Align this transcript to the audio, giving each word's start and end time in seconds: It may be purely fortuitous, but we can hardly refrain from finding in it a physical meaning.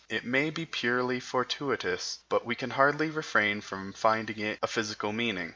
It 0.09 0.25
may 0.25 0.49
be 0.49 0.65
purely 0.65 1.19
fortuitous, 1.19 2.17
but 2.27 2.43
we 2.43 2.55
can 2.55 2.71
hardly 2.71 3.11
refrain 3.11 3.61
from 3.61 3.93
finding 3.93 4.39
in 4.39 4.45
it 4.47 4.59
a 4.63 4.65
physical 4.65 5.11
meaning. 5.13 5.49